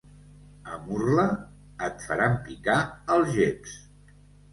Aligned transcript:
A 0.69 0.77
Murla? 0.85 1.25
Et 1.87 2.05
faran 2.07 2.39
picar 2.47 2.79
algeps. 3.17 3.77